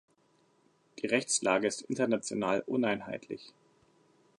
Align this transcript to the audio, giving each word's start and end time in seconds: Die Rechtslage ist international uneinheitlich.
Die 0.97 1.05
Rechtslage 1.05 1.67
ist 1.67 1.81
international 1.83 2.61
uneinheitlich. 2.65 3.53